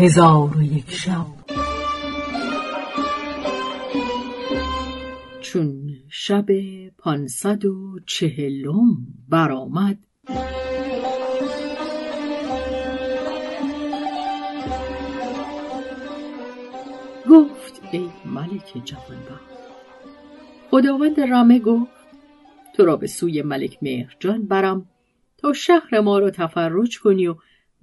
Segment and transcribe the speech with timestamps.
[0.00, 1.26] هزار و یک شب.
[5.40, 6.46] چون شب
[6.98, 8.96] پانصد و چهلم
[9.28, 9.98] برآمد
[17.30, 19.50] گفت ای ملک جوانبخت
[20.70, 21.90] خداوند رمه گفت
[22.76, 24.86] تو را به سوی ملک مهرجان برم
[25.38, 27.34] تا شهر ما را تفرج کنی و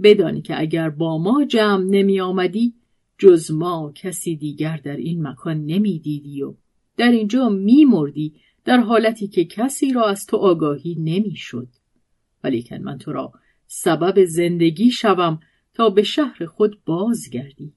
[0.04, 2.74] بدانی که اگر با ما جمع نمی آمدی
[3.18, 6.54] جز ما کسی دیگر در این مکان نمی دیدی و
[6.98, 8.34] در اینجا می مردی
[8.66, 11.68] در حالتی که کسی را از تو آگاهی نمی شد.
[12.44, 13.34] ولیکن من تو را
[13.68, 15.40] سبب زندگی شوم
[15.74, 17.74] تا به شهر خود بازگردی.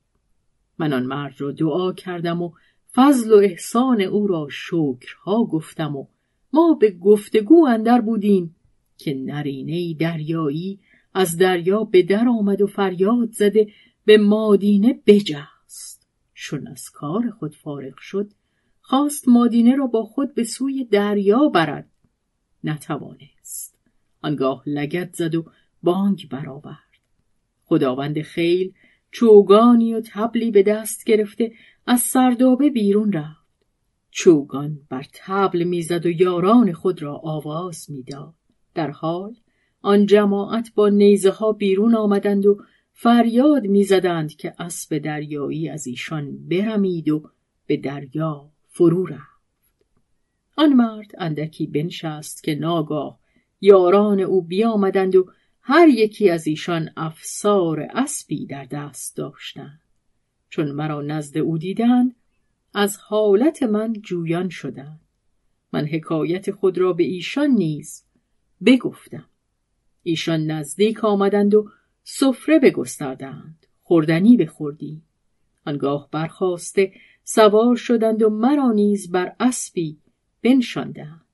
[0.79, 2.51] من آن مرد را دعا کردم و
[2.95, 6.07] فضل و احسان او را شکرها گفتم و
[6.53, 8.57] ما به گفتگو اندر بودیم
[8.99, 10.81] که نرینه دریایی
[11.15, 13.73] از دریا به در آمد و فریاد زده
[14.05, 16.09] به مادینه بجست.
[16.35, 18.31] چون از کار خود فارغ شد
[18.81, 21.91] خواست مادینه را با خود به سوی دریا برد.
[22.65, 23.79] نتوانست.
[24.23, 25.45] آنگاه لگت زد و
[25.83, 26.77] بانگ برآورد.
[27.65, 28.73] خداوند خیل
[29.11, 31.53] چوگانی و تبلی به دست گرفته
[31.87, 33.41] از سردابه بیرون رفت.
[34.11, 38.35] چوگان بر تبل می‌زد و یاران خود را آواز می‌داد.
[38.75, 39.37] در حال
[39.83, 46.49] آن جماعت با نیزه ها بیرون آمدند و فریاد می‌زدند که اسب دریایی از ایشان
[46.49, 47.31] برمید و
[47.67, 49.31] به دریا فرو رفت.
[50.57, 53.19] آن مرد اندکی بنشست که ناگاه
[53.61, 55.27] یاران او بیامدند و
[55.63, 59.81] هر یکی از ایشان افسار اسبی در دست داشتند.
[60.49, 62.15] چون مرا نزد او دیدند
[62.75, 65.01] از حالت من جویان شدند.
[65.73, 68.05] من حکایت خود را به ایشان نیز
[68.67, 69.25] بگفتم.
[70.03, 71.69] ایشان نزدیک آمدند و
[72.05, 75.03] سفره بگستردند خوردنی بخوردی.
[75.67, 76.93] آنگاه برخواسته
[77.25, 79.99] سوار شدند و مرا نیز بر اسبی
[80.43, 81.25] بنشاندند.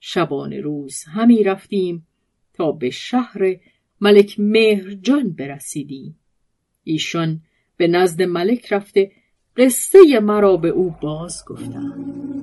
[0.00, 2.06] شبان روز همی رفتیم
[2.54, 3.56] تا به شهر
[4.00, 6.18] ملک مهرجان برسیدیم.
[6.84, 7.40] ایشان
[7.76, 9.12] به نزد ملک رفته
[9.56, 12.39] قصه مرا به او باز گفتند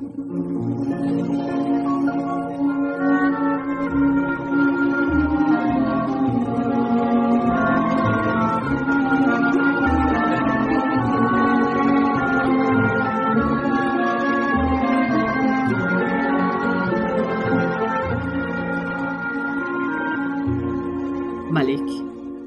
[21.52, 21.90] ملک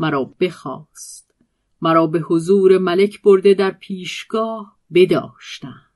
[0.01, 1.35] مرا بخواست.
[1.83, 5.91] مرا به حضور ملک برده در پیشگاه بداشتند.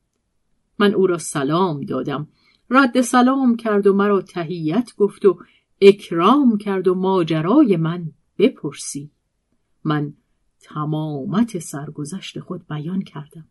[0.78, 2.28] من او را سلام دادم.
[2.70, 5.38] رد سلام کرد و مرا تهیت گفت و
[5.80, 9.10] اکرام کرد و ماجرای من بپرسی
[9.84, 10.14] من
[10.60, 13.48] تمامت سرگذشت خود بیان کردم.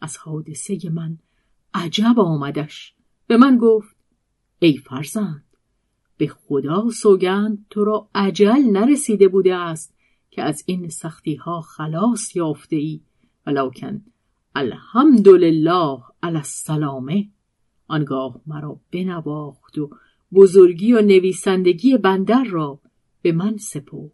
[0.00, 1.18] از حادثه من
[1.74, 2.94] عجب آمدش.
[3.26, 3.96] به من گفت
[4.58, 5.47] ای فرزند
[6.18, 9.94] به خدا سوگند تو را عجل نرسیده بوده است
[10.30, 13.00] که از این سختی ها خلاص یافته ای
[13.46, 14.02] ولکن
[14.54, 17.28] الحمدلله علی السلامه.
[17.88, 19.90] آنگاه مرا بنواخت و
[20.32, 22.80] بزرگی و نویسندگی بندر را
[23.22, 24.12] به من سپرد.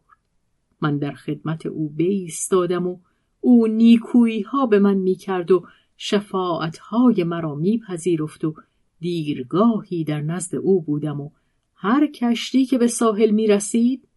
[0.81, 2.99] من در خدمت او بایستادم و
[3.41, 5.67] او نیکویی ها به من می‌کرد و
[5.97, 8.55] شفاعت های مرا میپذیرفت و
[9.01, 11.31] دیرگاهی در نزد او بودم و
[11.75, 14.09] هر کشتی که به ساحل می رسید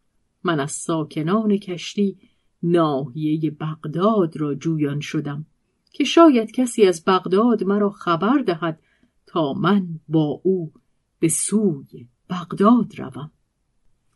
[0.44, 2.18] من از ساکنان کشتی
[2.64, 5.46] ناحیه بغداد را جویان شدم
[5.92, 8.80] که شاید کسی از بغداد مرا خبر دهد
[9.26, 10.74] تا من با او
[11.20, 13.32] به سوی بغداد روم.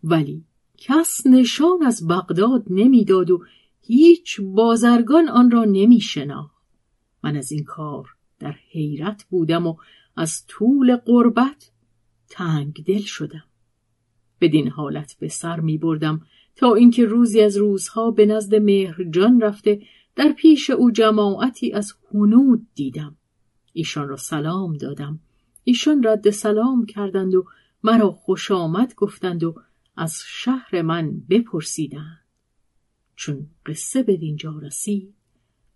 [0.03, 0.45] ولی
[0.77, 3.43] کس نشان از بغداد نمی‌داد و
[3.81, 6.03] هیچ بازرگان آن را نمی
[7.23, 9.75] من از این کار در حیرت بودم و
[10.15, 11.71] از طول قربت
[12.31, 13.43] تنگ دل شدم.
[14.41, 19.81] بدین حالت به سر می بردم تا اینکه روزی از روزها به نزد مهرجان رفته
[20.15, 23.15] در پیش او جماعتی از هنود دیدم.
[23.73, 25.19] ایشان را سلام دادم.
[25.63, 27.45] ایشان رد سلام کردند و
[27.83, 29.55] مرا خوش آمد گفتند و
[29.97, 32.25] از شهر من بپرسیدند.
[33.15, 35.13] چون قصه به دینجا رسید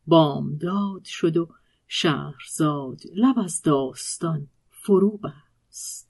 [0.08, 1.50] بامداد شد و
[1.88, 6.05] شهرزاد لب از داستان فرو بست.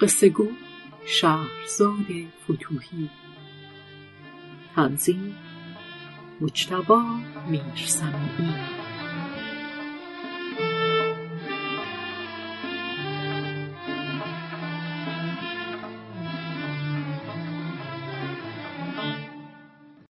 [0.00, 0.48] قصه گو
[1.06, 2.06] شهرزاد
[2.44, 3.10] فتوهی.
[4.76, 5.36] تنظیم
[6.40, 7.04] مجتبا
[7.48, 8.77] میرسمی